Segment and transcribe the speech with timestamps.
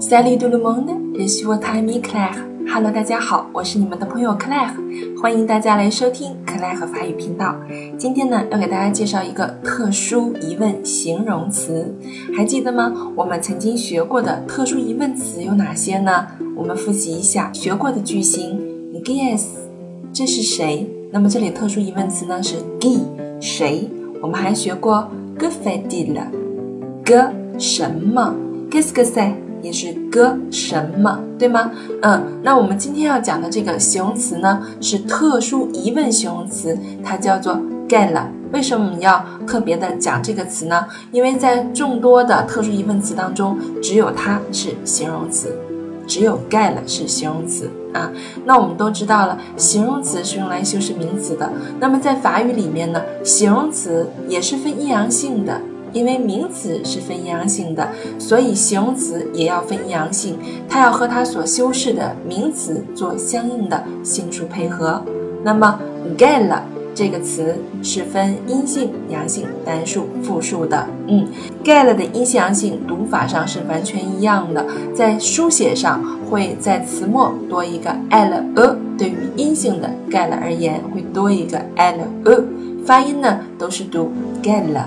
[0.00, 2.36] Salut tout le monde, je suis votre ami Claire.
[2.66, 4.72] Hello，大家好，我是你们的朋友 Claire，
[5.20, 7.56] 欢迎大家来收听 Claire 法语频道。
[7.96, 11.94] 今天呢，要给大家介绍一个特殊疑问形容词，
[12.36, 12.92] 还记得吗？
[13.16, 16.26] 我们曾经学过的特殊疑问词有哪些呢？
[16.56, 18.60] 我们复习一下学过的句型。
[19.04, 19.46] Guess，
[20.12, 20.88] 这是谁？
[21.10, 23.00] 那么这里特殊疑问词呢是 G，
[23.40, 23.88] 谁？
[24.20, 25.08] 我们还学过
[25.38, 27.14] Good idea，G
[27.58, 28.34] 什么
[28.70, 31.70] ？Guess que c e 也是个什么，对吗？
[32.02, 38.28] 嗯，那我们今天要讲的这个形容词呢，是特殊疑问形容词，它叫做 get 了。
[38.52, 40.86] 为什么我们要特别的讲这个词呢？
[41.12, 45.54] 因为在众多的特殊疑问词当中，只有它是形容词，
[46.06, 48.10] 只有 get 了是形容词啊。
[48.46, 51.52] 那我们都知道了，形容词是用来修饰名词的。
[51.78, 55.60] 那么在法语里面呢，形容词也是分阴阳性的。
[55.92, 57.88] 因为名词是分阴阳性的，
[58.18, 60.38] 所以形容词也要分阴阳性，
[60.68, 65.02] 它要和它所修饰的名词做相应的性数配合。
[65.44, 65.78] 那么
[66.16, 66.60] gala
[66.94, 70.84] 这个词是分阴性、阳性、单数、复数的。
[71.06, 71.28] 嗯
[71.62, 82.44] gala 的阴性、阳性读法上是完全一样的，在书写上会在词末多一个 l e，对于阴性的 gala 而言会多一个 l e，
[82.84, 84.10] 发音呢都是读
[84.42, 84.86] gala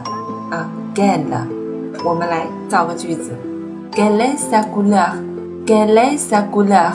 [0.50, 1.24] 啊 Gel，
[2.04, 3.32] 我们来造个句子。
[3.94, 6.92] Gel est sa couleur？Gel est sa couleur？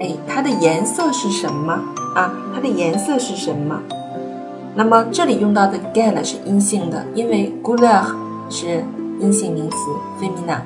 [0.00, 1.74] 哎，它的颜色是什么
[2.16, 2.32] 啊？
[2.52, 3.80] 它的颜色是什么？
[4.74, 8.02] 那么这里用到的 gel 是阴性的，因为 couleur
[8.50, 8.82] 是
[9.20, 9.76] 阴性名词
[10.20, 10.62] ，feminine。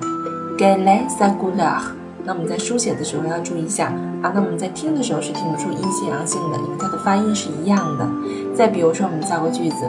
[0.57, 1.83] Gel est sa couleur？
[2.25, 4.33] 那我们在书写的时候要注意一下啊。
[4.35, 8.09] 那我们在听的时候是听不出阴性阳性的，因为它的发音是一样的。
[8.55, 9.85] 再比如说，我们造个句子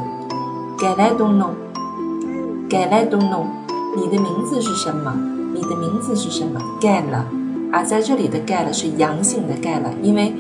[0.77, 1.51] ：Gel est ton nom？
[2.69, 3.47] 盖莱东诺，
[3.95, 5.11] 你的名字是什么？
[5.55, 6.61] 你的名字是什么？
[6.79, 7.25] 盖了
[7.73, 10.31] 而，在这里的盖了是阳性的盖了，因为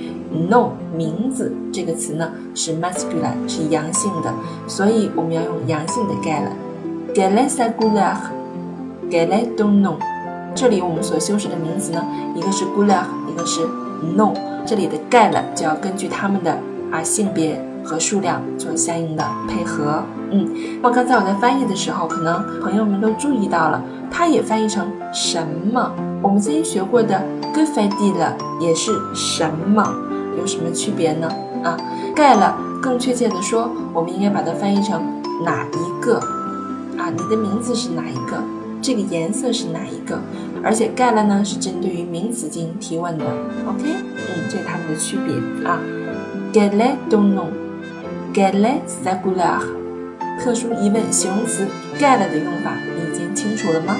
[0.47, 4.31] no 名字这个词呢是 masculine 是阳性的，
[4.67, 6.51] 所以我们要用阳性的盖了。
[7.15, 8.31] 盖莱萨古拉，
[9.09, 9.97] 盖莱东诺，
[10.53, 12.05] 这里我们所修饰的名词呢，
[12.35, 13.61] 一个是古拉，一个是
[14.15, 14.33] no，
[14.67, 16.59] 这里的盖了就要根据他们的
[16.91, 17.59] 啊性别。
[17.89, 20.47] 和数量做相应的配合，嗯，
[20.79, 25.91] 那么刚才我在翻译的时候，可能朋友们都注意到了，它也翻译成什么？
[26.21, 27.19] 我们曾经学过的
[27.51, 29.91] good idea 也是什么？
[30.37, 31.27] 有什么区别呢？
[31.63, 31.75] 啊，
[32.15, 35.01] 盖了，更确切的说，我们应该把它翻译成
[35.43, 36.19] 哪一个？
[36.99, 38.37] 啊，你的名字是哪一个？
[38.83, 40.19] 这个颜色是哪一个？
[40.63, 43.25] 而且盖了呢，是针对于名词进行提问的。
[43.67, 45.79] OK，嗯，这是它们的区别啊。
[46.53, 47.68] g e l e d o n o。
[48.31, 49.61] G a l e s a c u l a r
[50.39, 51.65] 特殊疑问形容词
[51.97, 53.97] gale 的用法，你已经清楚了吗？